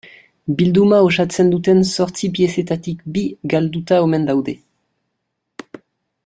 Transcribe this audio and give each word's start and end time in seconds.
Bilduma 0.59 1.01
osatzen 1.09 1.51
duten 1.55 1.83
zortzi 1.97 2.29
piezetatik 2.37 3.05
bi 3.19 3.25
galduta 3.55 4.01
omen 4.07 4.27
daude. 4.31 4.57